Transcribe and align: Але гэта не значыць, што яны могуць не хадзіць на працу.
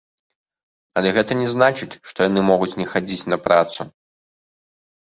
Але 1.01 1.09
гэта 1.17 1.37
не 1.43 1.49
значыць, 1.53 1.91
што 2.09 2.19
яны 2.31 2.41
могуць 2.51 2.73
не 2.81 2.87
хадзіць 2.95 3.23
на 3.35 3.43
працу. 3.49 3.81